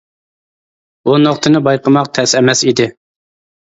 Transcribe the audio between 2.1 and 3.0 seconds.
تەس ئەمەس ئىدى.